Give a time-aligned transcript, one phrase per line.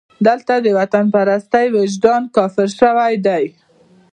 [0.27, 3.43] دلته د وطنپرستۍ وجدان کافر شوی دی.